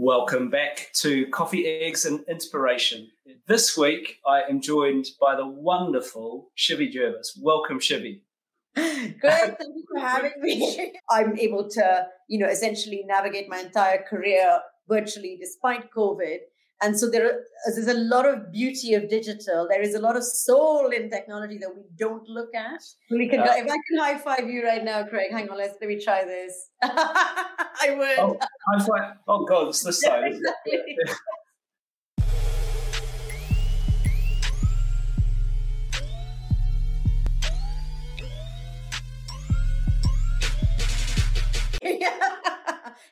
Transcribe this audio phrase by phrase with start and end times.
[0.00, 3.10] Welcome back to Coffee, Eggs and Inspiration.
[3.48, 7.36] This week, I am joined by the wonderful Shivvy Jervis.
[7.42, 8.20] Welcome, Shivvy.
[8.76, 10.92] Great, thank you for having me.
[11.10, 16.38] I'm able to, you know, essentially navigate my entire career virtually despite COVID.
[16.80, 17.40] And so there are,
[17.74, 19.66] there's a lot of beauty of digital.
[19.68, 22.80] There is a lot of soul in technology that we don't look at.
[23.10, 25.74] We can, uh, if I can high five you right now, Craig, hang on, let's
[25.80, 26.70] let me try this.
[26.82, 28.18] I would.
[28.18, 28.38] Oh,
[28.68, 29.14] high five.
[29.26, 30.34] Oh God, it's this side.
[30.34, 30.94] exactly.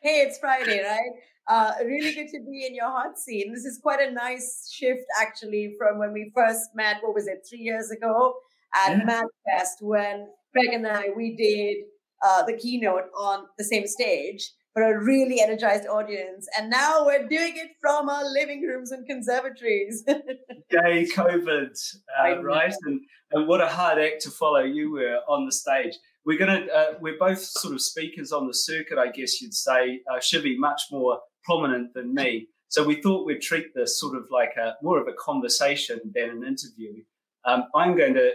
[0.03, 1.11] hey, it's Friday, right?
[1.49, 3.47] Uh, really good to be in your hot seat.
[3.53, 6.97] This is quite a nice shift, actually, from when we first met.
[7.03, 8.35] What was it, three years ago
[8.75, 9.05] at yeah.
[9.05, 11.77] MadFest when Craig and I we did
[12.25, 17.29] uh, the keynote on the same stage for a really energized audience, and now we're
[17.29, 20.03] doing it from our living rooms and conservatories.
[20.71, 21.79] Gay COVID,
[22.21, 22.75] uh, right?
[22.87, 25.95] And, and what a hard act to follow you were on the stage
[26.27, 29.55] we're going to uh, we're both sort of speakers on the circuit i guess you'd
[29.55, 32.49] say uh, shivvy much more prominent than me.
[32.69, 36.31] So we thought we'd treat this sort of like a more of a conversation than
[36.31, 37.03] an interview.
[37.45, 38.33] Um, i'm going to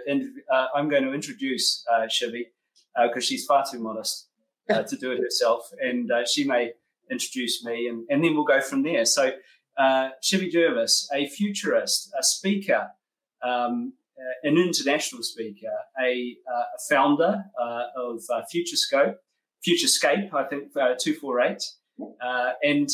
[0.49, 2.45] uh, i'm going to introduce uh, shivvy
[2.95, 4.29] because uh, she's far too modest
[4.69, 6.71] uh, to do it herself and uh, she may
[7.09, 9.05] introduce me and, and then we'll go from there.
[9.05, 9.33] So
[9.77, 12.89] uh, Shivvy Jervis, a futurist, a speaker,
[13.43, 17.45] um, uh, an international speaker, a, a founder
[17.97, 18.21] of
[18.53, 19.15] FutureScope,
[19.67, 20.73] FutureScape, I think,
[22.21, 22.87] 248, and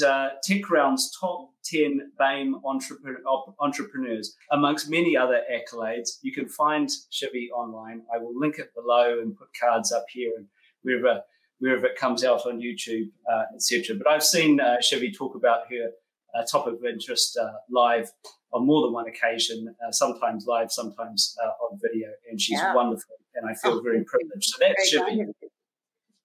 [0.44, 3.20] TechRound's top 10 BAME entrepreneur,
[3.60, 6.20] entrepreneurs, amongst many other accolades.
[6.22, 8.04] You can find Shivvy online.
[8.14, 10.48] I will link it below and put cards up here and
[10.84, 11.22] wherever
[11.60, 13.96] wherever it comes out on YouTube, uh, etc.
[13.96, 15.90] But I've seen uh, Shivvy talk about her
[16.36, 18.12] uh, top of interest uh, live
[18.54, 22.74] on more than one occasion, uh, sometimes live, sometimes uh, on video, and she's yeah.
[22.74, 24.50] wonderful, and I feel oh, very privileged.
[24.50, 25.26] So that should be.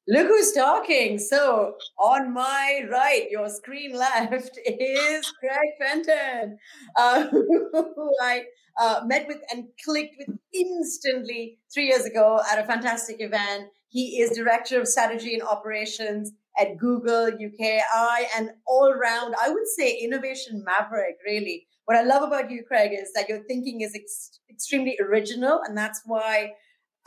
[0.09, 1.19] Look who's talking.
[1.19, 6.59] So, on my right, your screen left is Craig Fenton,
[6.97, 8.45] uh, who I
[8.81, 13.69] uh, met with and clicked with instantly three years ago at a fantastic event.
[13.91, 19.67] He is Director of Strategy and Operations at Google, UKI, and all round, I would
[19.79, 21.67] say, innovation maverick, really.
[21.85, 25.61] What I love about you, Craig, is that your thinking is ex- extremely original.
[25.67, 26.53] And that's why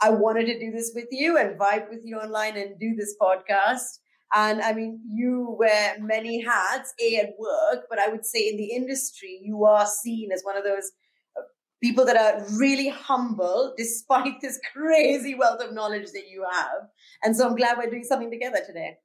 [0.02, 3.14] I wanted to do this with you and vibe with you online and do this
[3.20, 3.98] podcast.
[4.34, 8.56] And I mean, you wear many hats, A, at work, but I would say in
[8.56, 10.90] the industry, you are seen as one of those
[11.38, 11.42] uh,
[11.82, 16.88] people that are really humble despite this crazy wealth of knowledge that you have.
[17.22, 18.98] And so I'm glad we're doing something together today.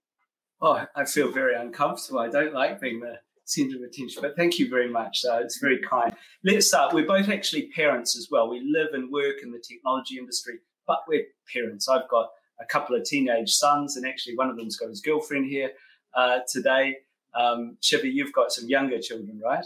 [0.62, 2.19] Oh, I feel very uncomfortable.
[2.19, 4.22] I don't like being the centre of attention.
[4.22, 5.23] But thank you very much.
[5.28, 6.13] Uh, it's very kind.
[6.44, 6.94] Let's start.
[6.94, 8.50] We're both actually parents as well.
[8.50, 10.59] We live and work in the technology industry,
[10.91, 11.88] but we're parents.
[11.88, 12.28] I've got
[12.59, 15.72] a couple of teenage sons, and actually one of them's got his girlfriend here
[16.13, 16.97] uh, today.
[17.34, 19.66] Um, you've got some younger children, right?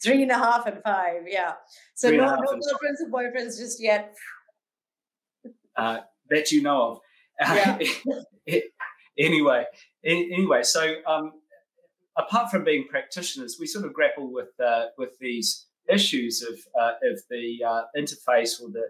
[0.00, 1.54] Three and a half and five, yeah.
[1.94, 4.14] So Three no, no girlfriends and boyfriends just yet.
[5.76, 5.98] Uh,
[6.30, 7.00] that you know of.
[7.40, 7.78] Yeah.
[9.18, 9.64] anyway,
[10.04, 11.32] anyway, so um,
[12.16, 16.92] apart from being practitioners, we sort of grapple with uh, with these issues of uh,
[17.10, 18.84] of the uh, interface or the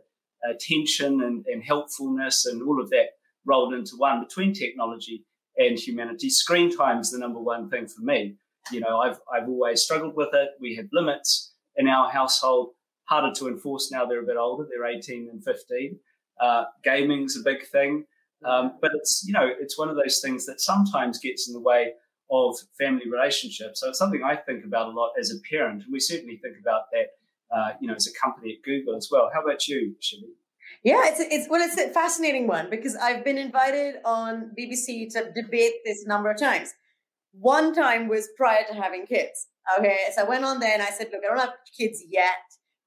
[0.58, 3.10] tension and, and, helpfulness and all of that
[3.44, 5.24] rolled into one between technology
[5.56, 6.30] and humanity.
[6.30, 8.36] Screen time is the number one thing for me.
[8.70, 10.50] You know, I've I've always struggled with it.
[10.60, 12.70] We have limits in our household,
[13.04, 14.06] harder to enforce now.
[14.06, 14.66] They're a bit older.
[14.68, 15.98] They're eighteen and fifteen.
[16.40, 18.04] Uh, gaming's a big thing.
[18.44, 21.60] Um, but it's you know it's one of those things that sometimes gets in the
[21.60, 21.92] way
[22.30, 23.80] of family relationships.
[23.80, 26.56] So it's something I think about a lot as a parent, and we certainly think
[26.60, 27.08] about that,
[27.54, 29.30] uh, you know, as a company at Google as well.
[29.32, 30.30] How about you, Shivvy?
[30.82, 35.30] Yeah, it's it's well, it's a fascinating one because I've been invited on BBC to
[35.34, 36.72] debate this a number of times.
[37.32, 39.48] One time was prior to having kids.
[39.78, 42.42] Okay, so I went on there and I said, look, I don't have kids yet,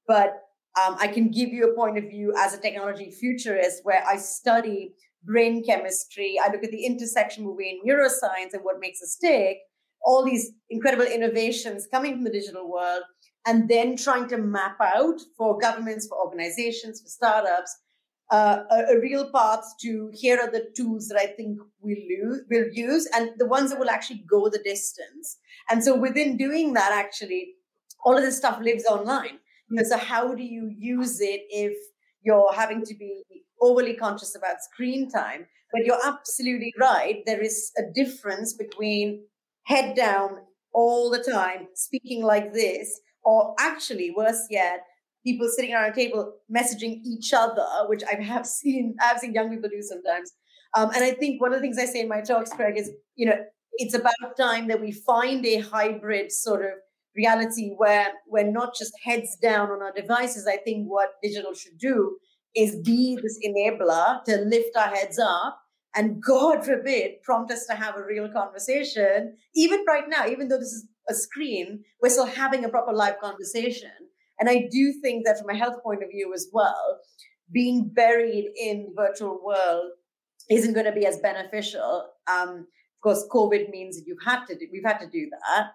[0.06, 0.42] but
[0.80, 4.16] um, I can give you a point of view as a technology futurist where I
[4.16, 6.36] study brain chemistry.
[6.42, 9.58] I look at the intersection between neuroscience and what makes us tick,
[10.04, 13.02] all these incredible innovations coming from the digital world,
[13.46, 17.76] and then trying to map out for governments, for organizations, for startups,
[18.30, 22.40] uh, a, a, real path to here are the tools that I think we'll, lose,
[22.50, 25.36] we'll use and the ones that will actually go the distance.
[25.70, 27.52] And so within doing that, actually,
[28.02, 29.38] all of this stuff lives online.
[29.68, 31.76] You know, so how do you use it if
[32.22, 33.22] you're having to be
[33.60, 35.46] overly conscious about screen time.
[35.72, 37.22] But you're absolutely right.
[37.26, 39.24] There is a difference between
[39.64, 40.38] head down
[40.72, 44.80] all the time, speaking like this, or actually, worse yet,
[45.24, 49.50] people sitting around a table messaging each other, which I have seen, I've seen young
[49.50, 50.32] people do sometimes.
[50.76, 52.90] Um, and I think one of the things I say in my talks, Craig, is
[53.16, 53.36] you know
[53.74, 56.72] it's about time that we find a hybrid sort of
[57.16, 60.46] reality where we're not just heads down on our devices.
[60.48, 62.16] I think what digital should do
[62.56, 65.58] is be this enabler to lift our heads up
[65.94, 69.36] and God forbid prompt us to have a real conversation.
[69.54, 73.18] Even right now, even though this is a screen, we're still having a proper live
[73.20, 73.90] conversation.
[74.38, 77.00] And I do think that from a health point of view as well,
[77.52, 79.92] being buried in virtual world
[80.50, 82.08] isn't going to be as beneficial.
[82.26, 85.72] Um, of course, COVID means that you've had to do, we've had to do that.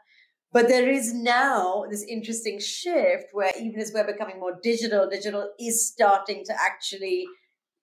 [0.52, 5.52] But there is now this interesting shift where even as we're becoming more digital, digital
[5.60, 7.26] is starting to actually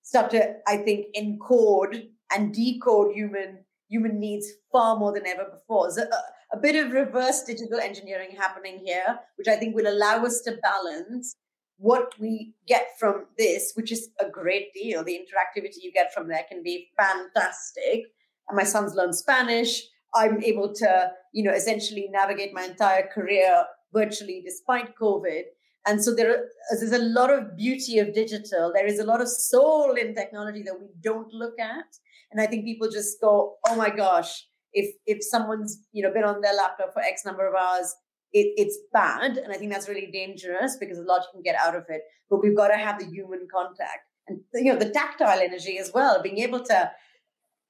[0.03, 5.93] start to, I think, encode and decode human human needs far more than ever before.
[5.93, 6.23] So a,
[6.53, 10.59] a bit of reverse digital engineering happening here, which I think will allow us to
[10.63, 11.35] balance
[11.79, 15.05] what we get from this, which is a great deal.
[15.05, 18.05] The interactivity you get from there can be fantastic.
[18.49, 19.83] And my sons learned Spanish.
[20.15, 25.43] I'm able to, you know, essentially navigate my entire career virtually despite COVID.
[25.87, 28.73] And so there's a lot of beauty of digital.
[28.75, 31.85] There is a lot of soul in technology that we don't look at.
[32.33, 34.47] And I think people just go, oh my gosh,
[34.77, 37.93] if if someone's you know been on their laptop for X number of hours,
[38.33, 39.39] it, it's bad.
[39.39, 42.03] And I think that's really dangerous because a lot you can get out of it.
[42.31, 45.91] But we've got to have the human contact and you know the tactile energy as
[45.93, 46.91] well, being able to.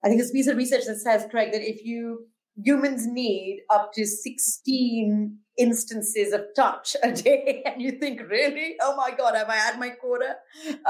[0.05, 2.27] I think there's a piece of research that says, Craig, that if you
[2.63, 8.97] humans need up to 16 instances of touch a day and you think really oh
[8.97, 10.37] my god have i had my quota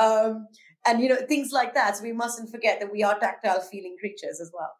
[0.01, 0.47] um,
[0.87, 3.97] and you know things like that so we mustn't forget that we are tactile feeling
[3.99, 4.71] creatures as well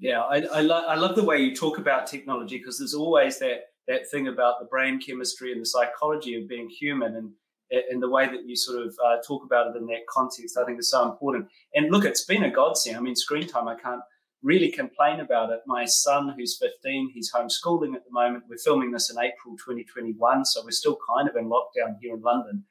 [0.00, 3.38] yeah i, I, lo- I love the way you talk about technology because there's always
[3.38, 7.30] that that thing about the brain chemistry and the psychology of being human and
[7.72, 10.64] and the way that you sort of uh, talk about it in that context i
[10.64, 13.76] think is so important and look it's been a godsend i mean screen time i
[13.76, 14.02] can't
[14.42, 15.60] really complain about it.
[15.66, 18.44] My son, who's 15, he's homeschooling at the moment.
[18.48, 22.22] We're filming this in April 2021, so we're still kind of in lockdown here in
[22.22, 22.64] London.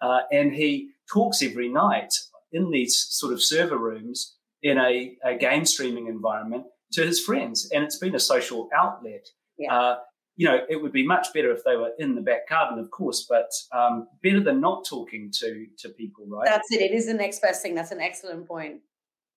[0.00, 2.14] Uh, and he talks every night
[2.52, 7.70] in these sort of server rooms in a, a, game streaming environment to his friends.
[7.72, 9.26] And it's been a social outlet.
[9.58, 9.74] Yeah.
[9.74, 9.96] Uh,
[10.36, 12.90] you know, it would be much better if they were in the back garden, of
[12.90, 16.46] course, but um, better than not talking to to people, right?
[16.46, 16.80] That's it.
[16.80, 17.74] It is the next best thing.
[17.74, 18.80] That's an excellent point.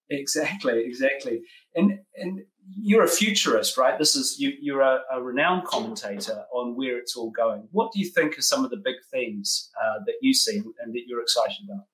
[0.09, 1.41] Exactly, exactly.
[1.75, 3.97] And and you're a futurist, right?
[3.99, 7.67] This is you, you're a, a, renowned commentator on where it's all going.
[7.71, 10.93] What do you think are some of the big themes uh, that you see and
[10.93, 11.85] that you're excited about?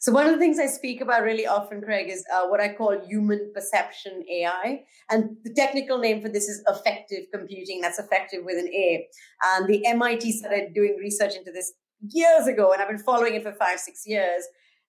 [0.00, 2.72] So one of the things I speak about really often, Craig, is uh, what I
[2.72, 7.80] call human perception AI, and the technical name for this is affective computing.
[7.80, 9.08] That's affective with an A.
[9.54, 13.42] And the MIT started doing research into this years ago, and I've been following it
[13.42, 14.44] for five, six years.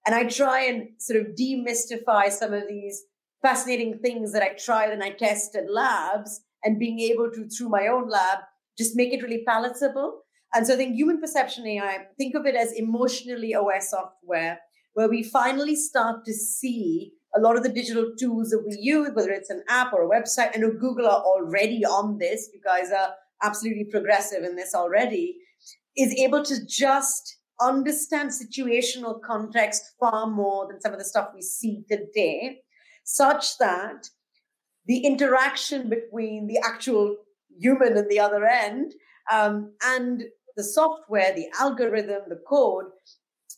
[0.05, 3.03] And I try and sort of demystify some of these
[3.41, 7.87] fascinating things that I tried and I tested labs and being able to, through my
[7.87, 8.39] own lab,
[8.77, 10.21] just make it really palatable.
[10.53, 14.59] And so I think human perception AI, think of it as emotionally aware software,
[14.99, 19.09] where we finally start to see a lot of the digital tools that we use,
[19.13, 20.51] whether it's an app or a website.
[20.53, 22.49] I know Google are already on this.
[22.53, 25.37] You guys are absolutely progressive in this already,
[25.95, 31.43] is able to just understand situational context far more than some of the stuff we
[31.43, 32.57] see today,
[33.05, 34.05] such that
[34.85, 37.15] the interaction between the actual
[37.57, 38.91] human and the other end
[39.31, 40.23] um, and
[40.57, 42.87] the software, the algorithm, the code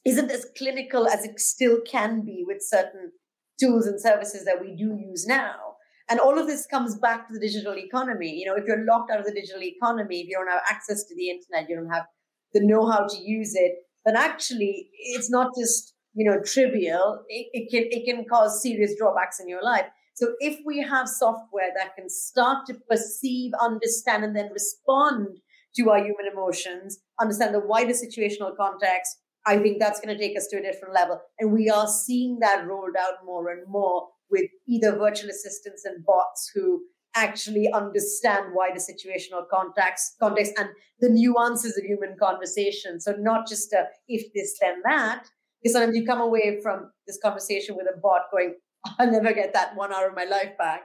[0.05, 3.11] isn't as clinical as it still can be with certain
[3.59, 5.55] tools and services that we do use now.
[6.09, 8.31] And all of this comes back to the digital economy.
[8.31, 11.03] You know, if you're locked out of the digital economy, if you don't have access
[11.05, 12.05] to the internet, you don't have
[12.53, 17.71] the know-how to use it, then actually it's not just you know trivial it, it,
[17.71, 21.95] can it can cause serious drawbacks in your life so if we have software that
[21.95, 25.27] can start to perceive understand and then respond
[25.75, 30.37] to our human emotions understand the wider situational context i think that's going to take
[30.37, 34.07] us to a different level and we are seeing that rolled out more and more
[34.29, 36.81] with either virtual assistants and bots who
[37.15, 40.69] actually understand wider situational context, context and
[40.99, 42.99] the nuances of human conversation.
[42.99, 45.25] So not just a if this then that,
[45.61, 48.55] because sometimes you come away from this conversation with a bot going,
[48.99, 50.83] I'll never get that one hour of my life back.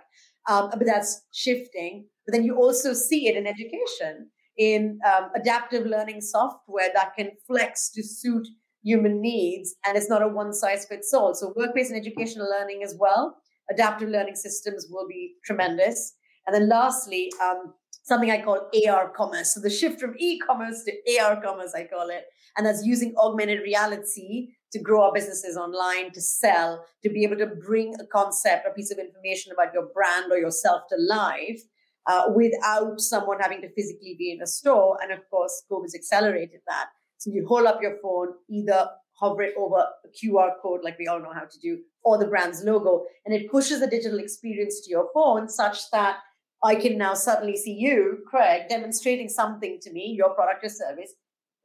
[0.48, 2.06] Um, but that's shifting.
[2.26, 7.30] But then you also see it in education, in um, adaptive learning software that can
[7.46, 8.46] flex to suit
[8.82, 11.34] human needs, and it's not a one size fits all.
[11.34, 13.36] So workplace and educational learning as well
[13.70, 16.14] adaptive learning systems will be tremendous.
[16.46, 19.54] And then lastly, um, something I call AR commerce.
[19.54, 22.24] So the shift from e-commerce to AR commerce, I call it.
[22.56, 27.36] And that's using augmented reality to grow our businesses online, to sell, to be able
[27.36, 31.60] to bring a concept, a piece of information about your brand or yourself to life
[32.06, 34.98] uh, without someone having to physically be in a store.
[35.02, 36.86] And of course, COVID's accelerated that.
[37.18, 41.06] So you hold up your phone, either hover it over a QR code, like we
[41.06, 44.80] all know how to do, or the brand's logo, and it pushes the digital experience
[44.82, 46.18] to your phone such that
[46.62, 51.14] I can now suddenly see you, Craig, demonstrating something to me, your product or service,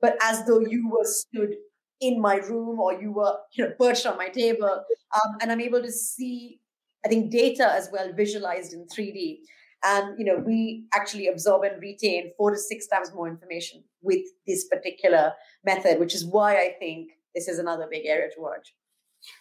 [0.02, 1.56] but as though you were stood
[2.02, 4.84] in my room or you were you know perched on my table
[5.16, 6.60] um, and i'm able to see
[7.06, 9.38] i think data as well visualized in 3d
[9.84, 14.22] and you know we actually absorb and retain four to six times more information with
[14.48, 15.34] this particular
[15.64, 18.74] method which is why i think this is another big area to watch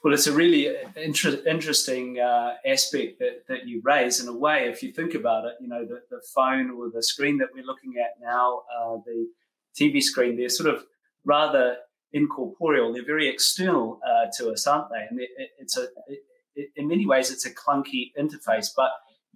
[0.05, 4.21] well, it's a really uh, inter- interesting uh, aspect that, that you raise.
[4.21, 7.03] In a way, if you think about it, you know, the, the phone or the
[7.03, 9.27] screen that we're looking at now, uh, the
[9.75, 10.85] TV screen, they're sort of
[11.25, 11.77] rather
[12.13, 12.93] incorporeal.
[12.93, 15.07] They're very external uh, to us, aren't they?
[15.09, 15.87] And it, it's a,
[16.55, 18.91] it, in many ways, it's a clunky interface, but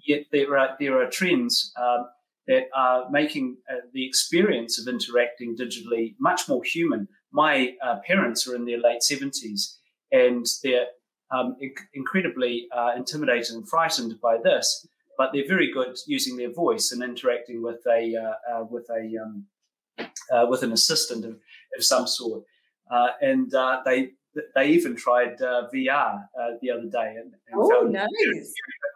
[0.04, 2.06] yet there are there are trends um,
[2.46, 7.08] that are making uh, the experience of interacting digitally much more human.
[7.32, 9.78] My uh, parents are in their late seventies,
[10.12, 10.86] and they're
[11.30, 14.86] um, inc- incredibly uh, intimidated and frightened by this.
[15.16, 19.02] But they're very good using their voice and interacting with a uh, uh, with a
[19.22, 19.46] um,
[20.50, 21.32] with an assistant of,
[21.76, 22.42] of some sort.
[22.90, 24.10] Uh, and uh, they
[24.54, 26.24] they even tried uh, VR
[26.60, 28.06] the other day and, and oh, found nice.
[28.10, 28.46] it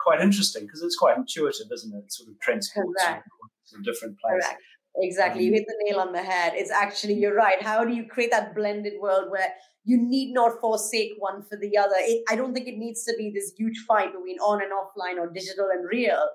[0.04, 2.12] quite interesting because it's quite intuitive, isn't it?
[2.12, 4.44] Sort of transports you to a different place.
[4.44, 4.62] Correct.
[5.00, 6.54] Exactly, um, you hit the nail on the head.
[6.56, 7.62] It's actually you're right.
[7.62, 9.48] How do you create that blended world where
[9.84, 11.94] you need not forsake one for the other?
[11.98, 15.20] It, I don't think it needs to be this huge fight between on and offline
[15.20, 16.26] or digital and real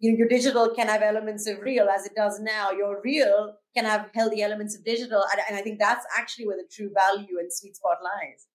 [0.00, 2.70] you know, your digital can have elements of real as it does now.
[2.70, 5.22] Your real can have healthy elements of digital.
[5.30, 8.46] And, and I think that's actually where the true value and sweet spot lies.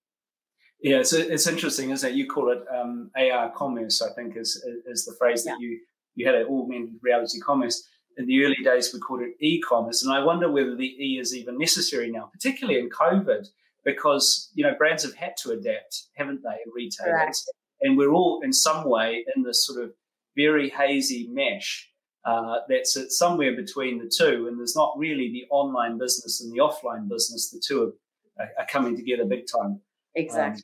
[0.81, 2.15] Yeah, it's, it's interesting, isn't it?
[2.15, 5.79] You call it um, AR commerce, I think is, is the phrase that you,
[6.15, 7.87] you had, it augmented reality commerce.
[8.17, 10.03] In the early days, we called it e-commerce.
[10.03, 13.47] And I wonder whether the E is even necessary now, particularly in COVID,
[13.83, 17.11] because, you know, brands have had to adapt, haven't they, retailers?
[17.11, 17.37] Correct.
[17.81, 19.91] And we're all in some way in this sort of
[20.35, 21.89] very hazy mesh
[22.25, 24.47] uh, that sits somewhere between the two.
[24.47, 27.49] And there's not really the online business and the offline business.
[27.49, 27.93] The two
[28.39, 29.81] are, are coming together big time.
[30.15, 30.59] Exactly.
[30.59, 30.63] Um,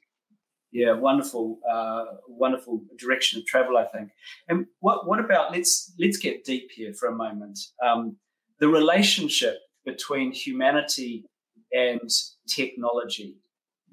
[0.73, 4.09] yeah, wonderful, uh, wonderful direction of travel, I think.
[4.47, 7.59] And what what about let's let's get deep here for a moment.
[7.85, 8.17] Um,
[8.59, 11.25] the relationship between humanity
[11.73, 12.09] and
[12.47, 13.37] technology.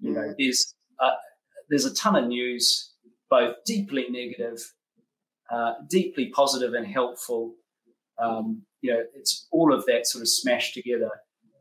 [0.01, 1.17] You know, there's uh,
[1.69, 2.93] there's a ton of news,
[3.29, 4.61] both deeply negative
[5.51, 7.55] uh, deeply positive and helpful.
[8.23, 11.11] Um, you know, it's all of that sort of smashed together.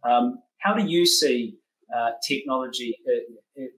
[0.03, 1.57] Um, how do you see
[1.95, 2.97] uh, technology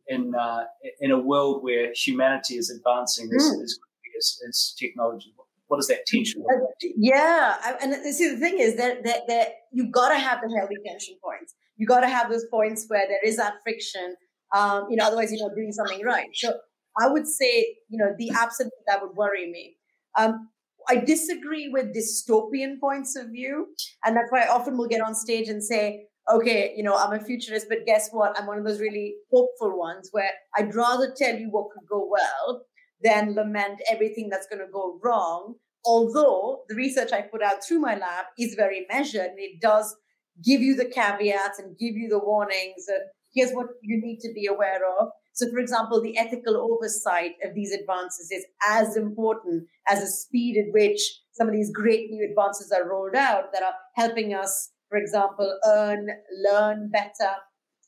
[0.08, 0.64] in uh,
[1.00, 3.64] in a world where humanity is advancing as, mm.
[3.64, 3.80] as,
[4.18, 5.34] as, as technology?
[5.68, 6.58] What is that tension like?
[6.98, 10.76] Yeah, and see the thing is that that, that you've got to have the healthy
[10.86, 11.54] tension points.
[11.78, 14.16] You got to have those points where there is that friction.
[14.56, 16.28] Um, you know, otherwise you're not doing something right.
[16.34, 16.54] So
[17.00, 19.78] I would say, you know, the absence that would worry me.
[20.18, 20.50] Um,
[20.88, 23.68] I disagree with dystopian points of view.
[24.04, 27.14] And that's why I often will get on stage and say, okay, you know, I'm
[27.14, 28.38] a futurist, but guess what?
[28.40, 32.08] I'm one of those really hopeful ones where I'd rather tell you what could go
[32.10, 32.64] well
[33.02, 35.56] than lament everything that's going to go wrong.
[35.86, 39.96] Although the research I put out through my lab is very measured and it does
[40.44, 43.02] give you the caveats and give you the warnings and
[43.34, 45.10] here's what you need to be aware of.
[45.34, 50.58] So, for example, the ethical oversight of these advances is as important as the speed
[50.58, 54.72] at which some of these great new advances are rolled out that are helping us,
[54.90, 56.10] for example, earn,
[56.44, 57.34] learn better,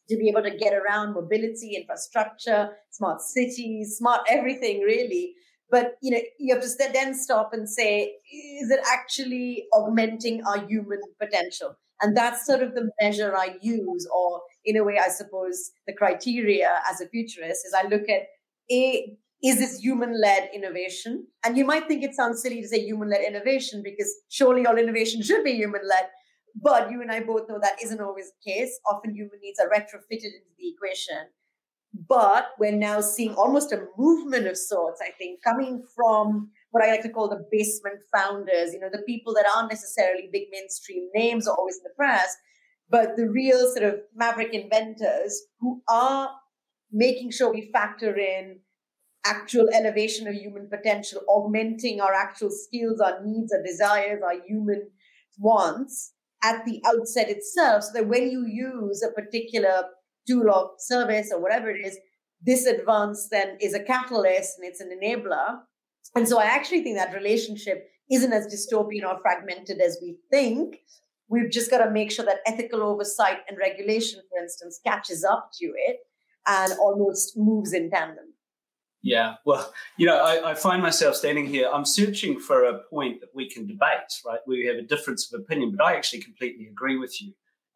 [0.09, 5.33] to be able to get around mobility, infrastructure, smart cities, smart everything, really.
[5.69, 8.15] But you know, you have to then stop and say,
[8.61, 11.77] is it actually augmenting our human potential?
[12.01, 15.93] And that's sort of the measure I use, or in a way, I suppose the
[15.93, 18.23] criteria as a futurist is I look at
[18.71, 21.25] a is this human led innovation?
[21.43, 24.77] And you might think it sounds silly to say human led innovation because surely all
[24.77, 26.05] innovation should be human led.
[26.55, 28.79] But you and I both know that isn't always the case.
[28.89, 31.29] Often human needs are retrofitted into the equation.
[31.93, 36.91] But we're now seeing almost a movement of sorts, I think, coming from what I
[36.91, 41.09] like to call the basement founders, you know, the people that aren't necessarily big mainstream
[41.13, 42.35] names or always in the press,
[42.89, 46.29] but the real sort of maverick inventors who are
[46.91, 48.59] making sure we factor in
[49.25, 54.89] actual elevation of human potential, augmenting our actual skills, our needs, our desires, our human
[55.37, 59.85] wants at the outset itself so that when you use a particular
[60.27, 61.97] tool or service or whatever it is,
[62.43, 65.59] this advance then is a catalyst and it's an enabler.
[66.15, 70.77] And so I actually think that relationship isn't as dystopian or fragmented as we think.
[71.29, 75.51] We've just got to make sure that ethical oversight and regulation, for instance, catches up
[75.61, 75.97] to it
[76.47, 78.33] and almost moves in tandem.
[79.03, 81.67] Yeah, well, you know, I, I, find myself standing here.
[81.73, 84.39] I'm searching for a point that we can debate, right?
[84.45, 87.33] We have a difference of opinion, but I actually completely agree with you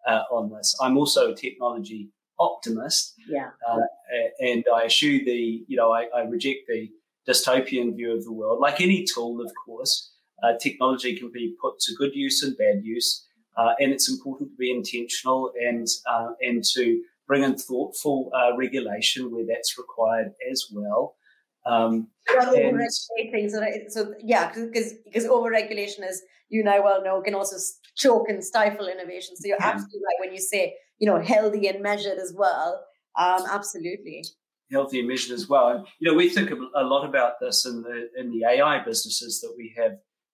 [0.07, 0.75] uh, on this.
[0.79, 3.15] I'm also a technology optimist.
[3.27, 3.49] Yeah.
[3.67, 3.81] Uh,
[4.39, 6.89] and I eschew the, you know, I, I, reject the
[7.27, 8.59] dystopian view of the world.
[8.59, 10.11] Like any tool, of course,
[10.43, 13.25] uh, technology can be put to good use and bad use.
[13.57, 18.55] Uh, and it's important to be intentional and, uh, and to bring in thoughtful uh,
[18.57, 21.15] regulation where that's required as well.
[21.65, 27.21] Um, well, overregulating, so, so yeah, because because overregulation, as you and I well know,
[27.21, 27.55] can also
[27.95, 29.35] choke and stifle innovation.
[29.35, 29.69] So you're yeah.
[29.69, 32.85] absolutely right when you say you know healthy and measured as well.
[33.17, 34.23] Um, absolutely
[34.71, 35.69] healthy and measured as well.
[35.69, 39.41] And you know, we think a lot about this in the in the AI businesses
[39.41, 39.93] that we have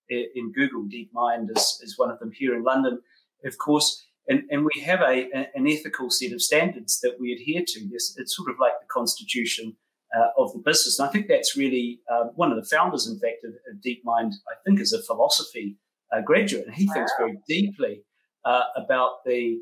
[0.10, 0.84] in Google.
[0.84, 3.00] DeepMind is, is one of them here in London,
[3.46, 4.06] of course.
[4.32, 7.80] And, and we have a, an ethical set of standards that we adhere to.
[7.92, 9.76] This it's sort of like the constitution
[10.18, 11.00] uh, of the business.
[11.00, 14.32] And I think that's really uh, one of the founders, in fact, of, of DeepMind.
[14.52, 15.78] I think is a philosophy
[16.14, 16.94] uh, graduate, and he wow.
[16.94, 18.04] thinks very deeply
[18.46, 19.60] uh, about the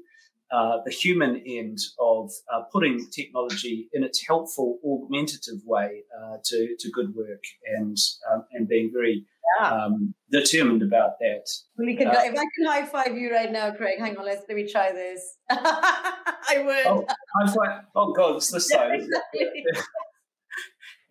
[0.51, 6.75] uh, the human end of uh, putting technology in its helpful, augmentative way uh, to,
[6.79, 7.43] to good work
[7.77, 7.95] and
[8.31, 9.25] um, and being very
[9.60, 9.72] yeah.
[9.72, 11.46] um, determined about that.
[11.77, 14.44] We can, uh, if I can high five you right now, Craig, hang on, let's
[14.48, 15.38] let me try this.
[15.50, 16.86] I would.
[16.86, 17.84] Oh, high five.
[17.96, 19.01] Oh God, it's this side.
[19.34, 19.63] Exactly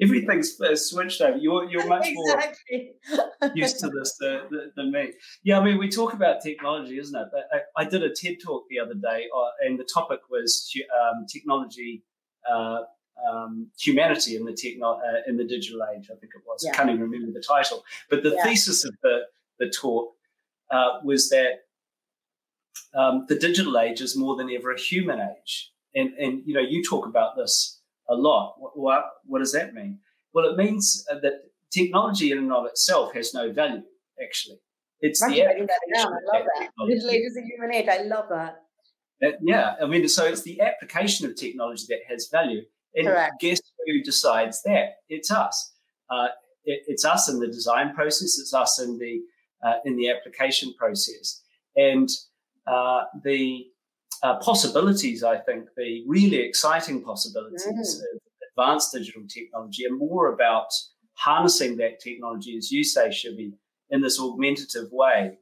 [0.01, 1.37] everything's switched over.
[1.37, 2.93] You're you're much exactly.
[3.11, 4.45] more used to this uh,
[4.77, 5.13] than me.
[5.43, 7.29] Yeah, I mean, we talk about technology, isn't it?
[7.53, 11.27] I, I did a TED talk the other day, uh, and the topic was um,
[11.33, 12.05] technology.
[12.51, 12.79] Uh,
[13.31, 16.09] um, humanity in the techno uh, in the digital age.
[16.11, 16.63] I think it was.
[16.65, 16.73] Yeah.
[16.73, 17.85] I can't even remember the title.
[18.11, 18.45] But the yeah.
[18.45, 19.21] thesis of the
[19.59, 20.15] the talk
[20.71, 21.65] uh, was that
[22.95, 25.73] um, the digital age is more than ever a human age.
[25.95, 28.55] And and you know you talk about this a lot.
[28.59, 30.01] What, what, what does that mean?
[30.33, 31.35] Well, it means uh, that
[31.71, 33.83] technology in and of itself has no value,
[34.23, 34.59] actually.
[35.01, 35.67] It's the application.
[35.67, 36.71] That I love that.
[36.89, 37.89] Digital age is a human age.
[37.89, 38.63] I love that.
[39.25, 42.63] Uh, yeah, I mean, so it's the application of technology that has value.
[42.95, 43.41] And Correct.
[43.41, 44.97] guess who decides that?
[45.09, 45.73] It's us.
[46.11, 46.29] Uh,
[46.65, 48.39] it, it's us in the design process.
[48.39, 49.21] It's us in the
[49.67, 51.43] uh, in the application process.
[51.77, 52.09] And
[52.67, 53.67] uh, the
[54.23, 57.81] uh, possibilities, I think, the really exciting possibilities mm.
[57.81, 58.21] of
[58.51, 60.69] advanced digital technology are more about
[61.15, 63.53] harnessing that technology, as you say, Shivvy,
[63.91, 65.39] in this augmentative way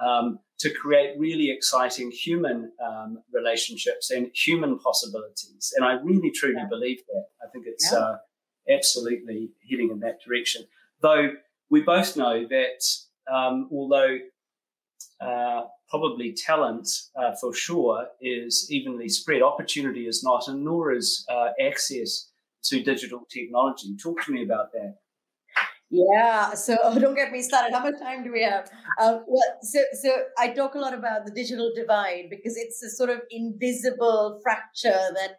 [0.00, 5.72] um, to create really exciting human um, relationships and human possibilities.
[5.76, 6.68] And I really truly yeah.
[6.68, 7.24] believe that.
[7.42, 7.98] I think it's yeah.
[7.98, 8.16] uh,
[8.70, 10.64] absolutely heading in that direction.
[11.00, 11.32] Though
[11.70, 12.84] we both know that
[13.32, 14.18] um, although
[15.20, 19.42] uh, probably talent uh, for sure is evenly spread.
[19.42, 22.30] Opportunity is not, and nor is uh, access
[22.64, 23.96] to digital technology.
[24.02, 24.96] Talk to me about that.
[25.90, 27.72] Yeah, so don't get me started.
[27.74, 28.70] How much time do we have?
[28.98, 32.90] Uh, well, so so I talk a lot about the digital divide because it's a
[32.90, 35.38] sort of invisible fracture that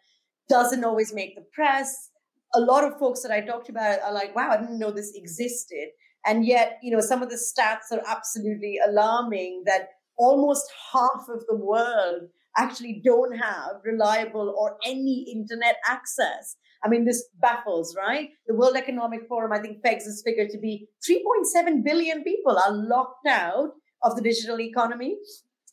[0.50, 2.10] doesn't always make the press.
[2.54, 5.14] A lot of folks that I talked about are like, "Wow, I didn't know this
[5.16, 5.90] existed."
[6.26, 11.46] And yet, you know, some of the stats are absolutely alarming that almost half of
[11.48, 12.24] the world
[12.58, 16.58] actually don't have reliable or any internet access.
[16.84, 18.30] I mean, this baffles, right?
[18.48, 22.72] The World Economic Forum, I think, pegs this figure to be 3.7 billion people are
[22.72, 23.72] locked out
[24.04, 25.18] of the digital economy.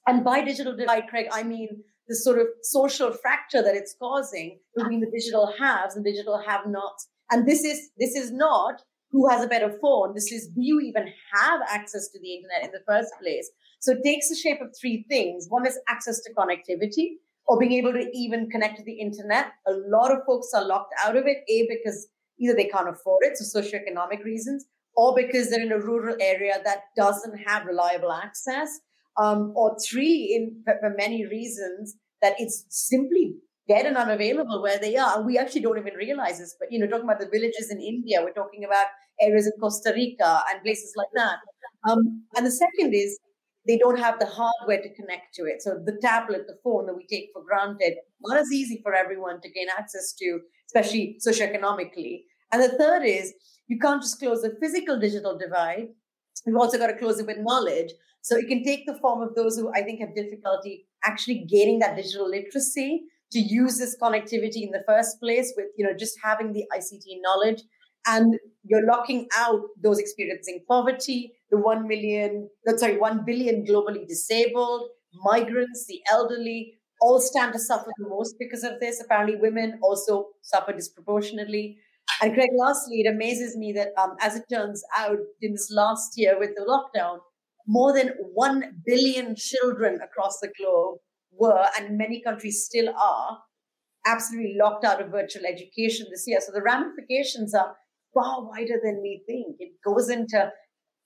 [0.07, 1.68] And by digital divide, Craig, I mean
[2.09, 6.66] the sort of social fracture that it's causing between the digital haves and digital have
[6.66, 7.09] nots.
[7.31, 10.14] And this is this is not who has a better phone.
[10.14, 13.51] This is do you even have access to the internet in the first place?
[13.81, 15.47] So it takes the shape of three things.
[15.49, 17.16] One is access to connectivity
[17.48, 19.46] or being able to even connect to the internet.
[19.66, 22.06] A lot of folks are locked out of it, A, because
[22.38, 26.61] either they can't afford it, so socioeconomic reasons, or because they're in a rural area
[26.64, 28.80] that doesn't have reliable access.
[29.16, 33.34] Um, or three, in for many reasons, that it's simply
[33.66, 35.22] dead and unavailable where they are.
[35.22, 36.54] We actually don't even realize this.
[36.61, 38.87] But you know, talking about the villages in India, we're talking about
[39.20, 41.38] areas in Costa Rica and places like that.
[41.88, 43.18] Um, and the second is
[43.68, 45.62] they don't have the hardware to connect to it.
[45.62, 49.40] So the tablet, the phone that we take for granted, not as easy for everyone
[49.42, 52.22] to gain access to, especially socioeconomically.
[52.50, 53.35] And the third is
[53.68, 55.88] you can't just close the physical digital divide.
[56.46, 57.92] You've also got to close it with knowledge.
[58.22, 61.78] So it can take the form of those who I think have difficulty actually gaining
[61.81, 63.02] that digital literacy
[63.33, 67.20] to use this connectivity in the first place with, you know, just having the ICT
[67.22, 67.62] knowledge.
[68.06, 74.88] And you're locking out those experiencing poverty, the 1 million, sorry, 1 billion globally disabled,
[75.24, 79.00] migrants, the elderly, all stand to suffer the most because of this.
[79.00, 81.78] Apparently, women also suffer disproportionately.
[82.22, 86.12] And Craig, lastly, it amazes me that um, as it turns out, in this last
[86.16, 87.18] year with the lockdown,
[87.66, 90.98] more than 1 billion children across the globe
[91.30, 93.38] were, and many countries still are,
[94.06, 96.40] absolutely locked out of virtual education this year.
[96.40, 97.76] So the ramifications are
[98.18, 99.57] far wider than we think.
[99.61, 100.50] It goes into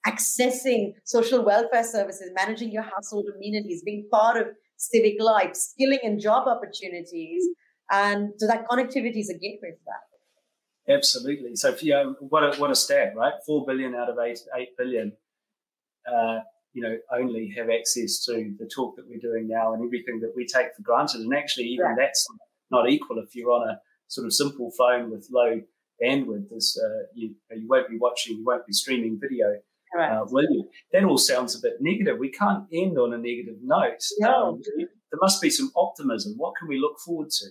[0.07, 4.47] accessing social welfare services, managing your household amenities, being part of
[4.77, 7.45] civic life, skilling and job opportunities.
[7.91, 10.95] And so that connectivity is a gateway for that.
[10.95, 11.55] Absolutely.
[11.55, 13.35] So, you know, what a, what a stat, right?
[13.47, 15.13] Four billion out of eight, eight billion,
[16.13, 16.41] uh,
[16.73, 20.33] you know, only have access to the talk that we're doing now and everything that
[20.35, 21.21] we take for granted.
[21.21, 21.97] And actually, even right.
[21.97, 22.27] that's
[22.71, 25.61] not equal if you're on a sort of simple phone with low
[26.03, 26.53] bandwidth.
[26.57, 29.47] As, uh, you, you won't be watching, you won't be streaming video
[29.99, 30.69] uh, will you?
[30.93, 32.19] That all sounds a bit negative.
[32.19, 34.03] We can't end on a negative note.
[34.19, 34.49] No.
[34.49, 36.35] Um, there must be some optimism.
[36.37, 37.47] What can we look forward to?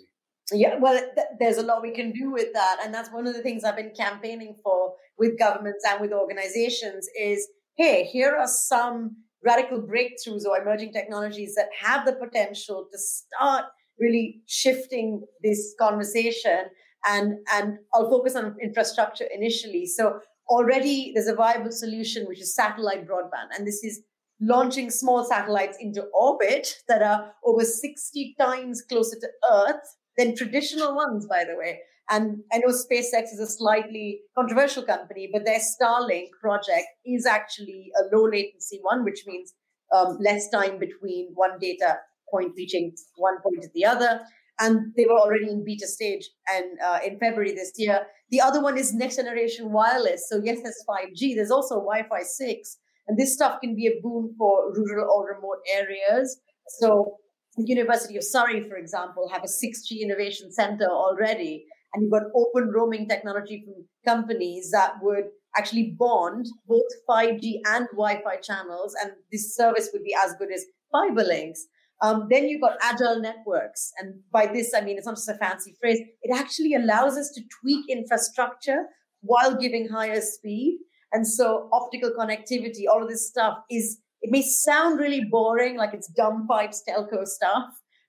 [0.54, 3.34] Yeah, well, th- there's a lot we can do with that, and that's one of
[3.34, 7.08] the things I've been campaigning for with governments and with organizations.
[7.19, 12.97] Is hey, here are some radical breakthroughs or emerging technologies that have the potential to
[12.97, 13.65] start
[13.99, 16.65] really shifting this conversation
[17.06, 19.86] and and I'll focus on infrastructure initially.
[19.86, 23.58] So already there's a viable solution, which is satellite broadband.
[23.58, 24.04] And this is
[24.40, 30.96] launching small satellites into orbit that are over 60 times closer to Earth than traditional
[30.96, 31.80] ones, by the way.
[32.10, 37.92] And I know SpaceX is a slightly controversial company, but their Starlink project is actually
[37.98, 39.54] a low latency one, which means
[39.96, 44.22] um, less time between one data point reaching one point to the other
[44.62, 48.02] and they were already in beta stage and uh, in February this year.
[48.30, 50.30] The other one is next generation wireless.
[50.30, 51.36] So yes, there's 5G.
[51.36, 55.62] There's also Wi-Fi 6, and this stuff can be a boon for rural or remote
[55.74, 56.39] areas.
[56.80, 57.17] So
[57.58, 62.24] the University of Surrey, for example, have a 6G innovation center already, and you've got
[62.36, 65.26] open roaming technology from companies that would
[65.58, 70.63] actually bond both 5G and Wi-Fi channels, and this service would be as good as
[70.91, 71.65] fiber links.
[72.02, 73.92] Um, then you've got agile networks.
[74.00, 76.00] And by this, I mean, it's not just a fancy phrase.
[76.24, 78.86] It actually allows us to tweak infrastructure
[79.22, 80.80] while giving higher speed.
[81.14, 85.94] And so optical connectivity, all of this stuff is, it may sound really boring, like
[85.94, 87.66] it's dumb pipes, telco stuff,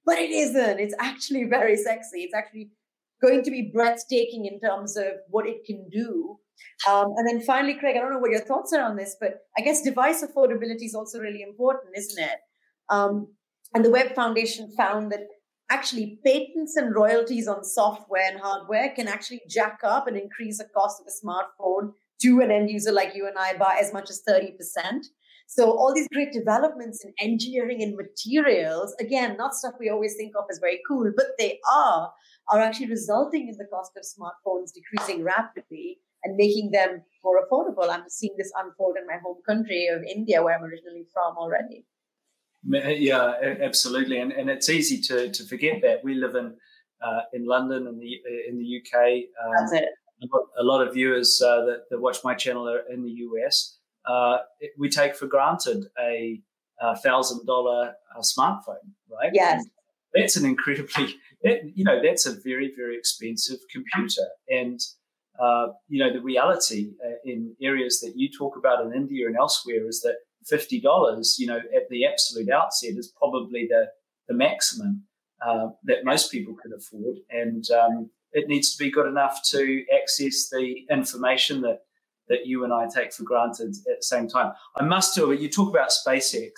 [0.06, 0.80] but it isn't.
[0.80, 2.20] It's actually very sexy.
[2.22, 2.70] It's actually
[3.22, 6.38] going to be breathtaking in terms of what it can do.
[6.88, 9.40] Um, and then finally, Craig, I don't know what your thoughts are on this, but
[9.56, 12.38] I guess device affordability is also really important, isn't it?
[12.88, 13.28] Um,
[13.74, 15.26] and the Web Foundation found that
[15.70, 20.68] actually patents and royalties on software and hardware can actually jack up and increase the
[20.76, 24.10] cost of a smartphone to an end user like you and I by as much
[24.10, 24.52] as 30%.
[25.46, 30.32] So all these great developments in engineering and materials, again, not stuff we always think
[30.36, 32.12] of as very cool, but they are,
[32.50, 37.88] are actually resulting in the cost of smartphones decreasing rapidly and making them more affordable.
[37.90, 41.84] I'm seeing this unfold in my home country of India, where I'm originally from already.
[42.64, 46.54] Yeah, absolutely, and and it's easy to to forget that we live in
[47.04, 49.24] uh, in London in the in the UK.
[49.44, 49.88] Um, That's it.
[50.58, 53.78] A lot of viewers uh, that, that watch my channel are in the US.
[54.04, 54.38] Uh,
[54.78, 56.40] we take for granted a
[57.02, 59.30] thousand dollar uh, smartphone, right?
[59.32, 59.62] Yes.
[59.62, 59.70] And
[60.14, 64.80] that's an incredibly, that, you know, that's a very very expensive computer, and
[65.40, 69.36] uh, you know the reality uh, in areas that you talk about in India and
[69.36, 70.16] elsewhere is that
[70.46, 73.86] fifty dollars, you know, at the absolute outset is probably the
[74.28, 75.02] the maximum
[75.44, 79.84] uh, that most people can afford, and um, it needs to be good enough to
[79.94, 81.80] access the information that
[82.28, 84.52] that you and I take for granted at the same time.
[84.76, 85.40] I must do it.
[85.40, 86.52] You talk about SpaceX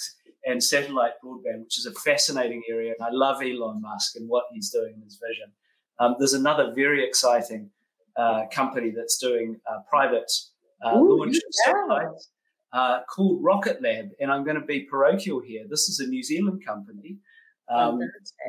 [0.47, 4.45] and satellite broadband, which is a fascinating area, and I love Elon Musk and what
[4.53, 5.51] he's doing in his vision.
[5.99, 7.71] Um, there's another very exciting
[8.17, 10.31] uh, company that's doing uh, private
[10.85, 11.65] uh, Ooh, launch yeah.
[11.65, 12.29] satellites
[12.75, 14.11] uh, called Rocket Lab.
[14.21, 15.65] And I'm going to be parochial here.
[15.69, 17.19] This is a New Zealand company.
[17.73, 17.99] Um,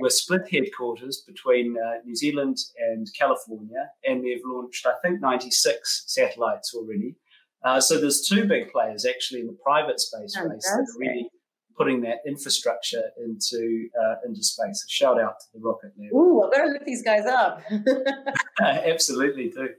[0.01, 6.03] we're split headquarters between uh, New Zealand and California, and they've launched, I think, 96
[6.07, 7.15] satellites already.
[7.63, 11.29] Uh, so there's two big players actually in the private space race that are really
[11.77, 14.85] putting that infrastructure into uh, into space.
[14.85, 16.13] A shout out to the Rocket Lab.
[16.13, 17.61] Ooh, I better look these guys up.
[18.61, 19.69] Absolutely, do.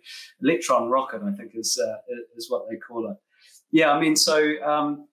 [0.43, 1.97] Electron rocket, I think, is uh,
[2.37, 3.17] is what they call it.
[3.71, 5.09] Yeah, I mean, so um,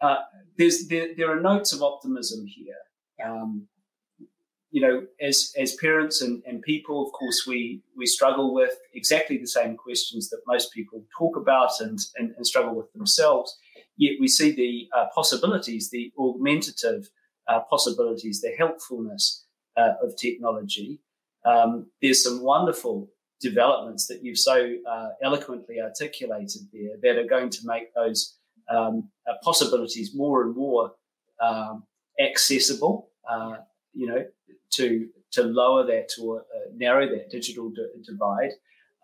[0.00, 0.16] uh,
[0.56, 2.74] there's there, there are notes of optimism here.
[3.24, 3.66] Um,
[4.70, 9.36] you know, as as parents and, and people, of course, we we struggle with exactly
[9.36, 13.56] the same questions that most people talk about and and, and struggle with themselves.
[13.96, 17.10] Yet we see the uh, possibilities, the augmentative
[17.48, 19.44] uh, possibilities, the helpfulness
[19.76, 21.00] uh, of technology.
[21.44, 23.10] Um, there's some wonderful
[23.40, 28.36] developments that you've so uh, eloquently articulated there that are going to make those
[28.70, 30.92] um, uh, possibilities more and more
[31.40, 31.84] um,
[32.20, 33.08] accessible.
[33.28, 33.56] Uh,
[33.92, 34.24] you know,
[34.70, 38.50] to to lower that or uh, narrow that digital d- divide.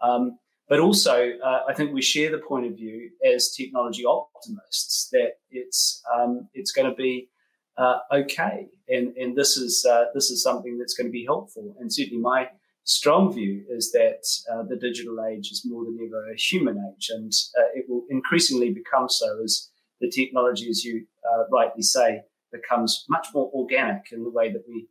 [0.03, 5.09] Um, but also, uh, I think we share the point of view as technology optimists
[5.13, 7.29] that it's um, it's going to be
[7.77, 11.75] uh, okay, and and this is this is something that's going to be helpful.
[11.79, 12.49] And certainly, my
[12.87, 17.11] strong view is that uh, the digital age is more than ever a human age,
[17.11, 19.71] and uh, it will increasingly become so as
[20.01, 21.07] the technology, as you
[21.51, 22.23] rightly say,
[22.53, 24.89] becomes much more organic in the way that we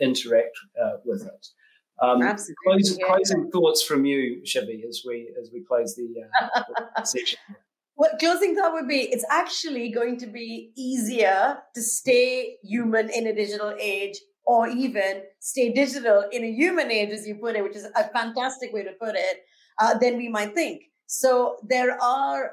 [0.00, 1.46] interact uh, with it.
[2.02, 2.20] Um,
[2.64, 3.06] closing, yeah.
[3.06, 6.08] closing thoughts from you, Shivvy, as we as we close the,
[6.42, 6.62] uh,
[6.96, 7.38] the session.
[7.94, 13.28] What closing thought would be it's actually going to be easier to stay human in
[13.28, 17.62] a digital age or even stay digital in a human age, as you put it,
[17.62, 19.38] which is a fantastic way to put it,
[19.80, 20.82] uh, than we might think.
[21.06, 22.52] So there are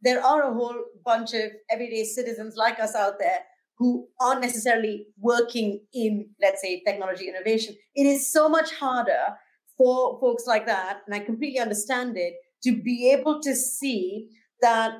[0.00, 3.40] there are a whole bunch of everyday citizens like us out there
[3.78, 7.74] who aren't necessarily working in, let's say, technology innovation.
[7.94, 9.36] It is so much harder
[9.76, 14.28] for folks like that, and I completely understand it, to be able to see
[14.60, 14.92] that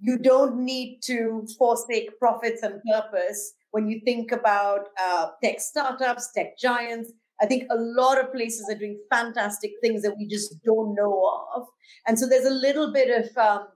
[0.00, 6.32] you don't need to forsake profits and purpose when you think about uh, tech startups,
[6.32, 7.12] tech giants.
[7.40, 11.28] I think a lot of places are doing fantastic things that we just don't know
[11.56, 11.66] of.
[12.06, 13.66] And so there's a little bit of, um,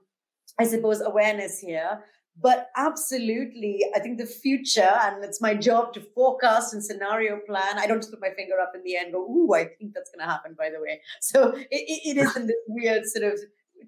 [0.57, 1.99] I suppose, awareness here.
[2.39, 7.79] But absolutely, I think the future, and it's my job to forecast and scenario plan.
[7.79, 9.93] I don't just put my finger up in the end, and go, ooh, I think
[9.95, 11.01] that's going to happen, by the way.
[11.19, 13.39] So it, it isn't this weird sort of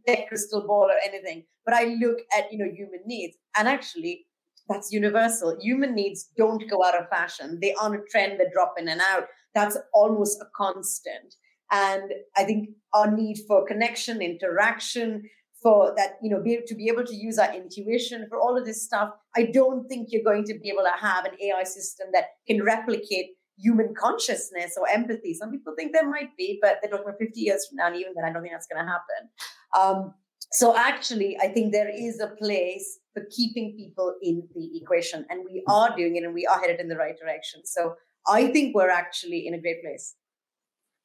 [0.08, 1.45] tech crystal ball or anything.
[1.63, 3.38] But I look at, you know, human needs.
[3.56, 4.26] And actually,
[4.70, 5.58] that's universal.
[5.60, 7.60] Human needs don't go out of fashion.
[7.62, 9.26] They aren't a trend that drop in and out.
[9.56, 11.36] That's almost a constant.
[11.72, 15.24] And I think our need for connection, interaction,
[15.62, 18.66] for that, you know, be, to be able to use our intuition for all of
[18.66, 19.12] this stuff.
[19.36, 22.64] I don't think you're going to be able to have an AI system that can
[22.64, 25.34] replicate human consciousness or empathy.
[25.34, 27.98] Some people think there might be, but they're talking about 50 years from now, and
[27.98, 29.30] even then, I don't think that's going to happen.
[29.78, 30.14] Um,
[30.52, 35.46] so actually, I think there is a place for keeping people in the equation, and
[35.46, 37.66] we are doing it, and we are headed in the right direction.
[37.66, 37.96] So
[38.28, 40.16] I think we're actually in a great place.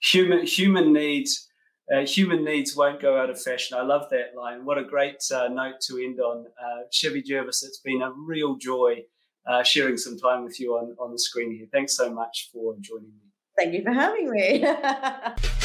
[0.02, 1.48] Human human needs
[1.92, 3.76] uh, human needs won't go out of fashion.
[3.76, 4.64] I love that line.
[4.64, 6.46] What a great uh, note to end on.
[6.58, 9.02] Uh, Shivvy Jervis, it's been a real joy
[9.46, 11.66] uh, sharing some time with you on, on the screen here.
[11.70, 13.32] Thanks so much for joining me.
[13.58, 14.64] Thank you for having me.